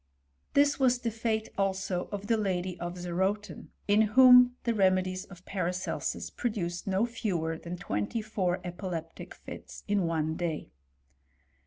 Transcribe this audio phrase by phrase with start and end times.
[0.55, 5.45] This was the fate also of the lady of Zerotin, in whom the tvmedies of
[5.45, 10.71] Paracelsus produced no fewer than twenty four epileptic fits in one day.